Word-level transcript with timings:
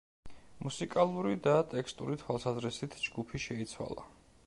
მუსიკალური 0.67 1.35
და 1.49 1.53
ტექსტური 1.75 2.19
თვალსაზრისით 2.25 2.99
ჯგუფი 3.07 3.47
შეიცვალა. 3.49 4.13